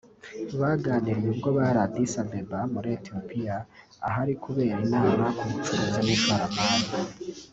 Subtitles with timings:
[0.59, 3.55] Baganiriye ubwo bari I Addis Abeba muri Ethiopia
[4.07, 6.61] ahari kubera inama ku bucuruzi n’ishorama